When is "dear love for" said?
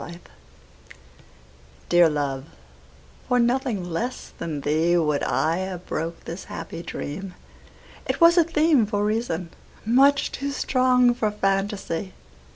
1.89-3.37